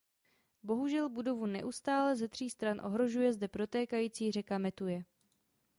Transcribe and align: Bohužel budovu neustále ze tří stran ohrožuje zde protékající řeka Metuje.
Bohužel 0.63 1.09
budovu 1.09 1.45
neustále 1.45 2.15
ze 2.15 2.27
tří 2.27 2.49
stran 2.49 2.81
ohrožuje 2.85 3.33
zde 3.33 3.47
protékající 3.47 4.31
řeka 4.31 4.57
Metuje. 4.57 5.03